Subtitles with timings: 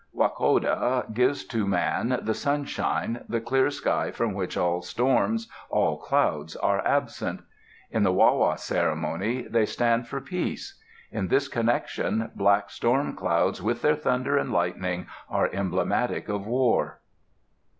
[0.15, 6.55] Wakoda gives to man the sunshine, the clear sky from which all storms, all clouds
[6.55, 7.41] are absent;
[7.91, 10.81] in the Wa´ wa ceremony, they stand for peace.
[11.11, 16.99] In this connection, black storm clouds with their thunder and lightning are emblematic of war.